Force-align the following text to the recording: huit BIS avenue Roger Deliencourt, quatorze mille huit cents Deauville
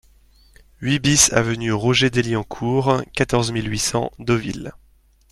huit 0.79 0.97
BIS 0.97 1.31
avenue 1.31 1.71
Roger 1.73 2.09
Deliencourt, 2.09 3.03
quatorze 3.13 3.51
mille 3.51 3.69
huit 3.69 3.77
cents 3.77 4.11
Deauville 4.17 4.71